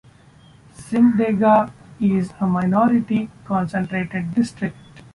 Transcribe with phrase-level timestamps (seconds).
[0.75, 4.75] Simdega is a minority concentrated district.